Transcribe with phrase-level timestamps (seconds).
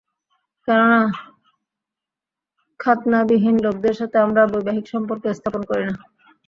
[0.67, 1.01] কেননা,
[2.79, 5.95] খাৎনাবিহীন লোকদের সাথে আমরা বৈবাহিক সম্পর্ক স্থাপন করি না।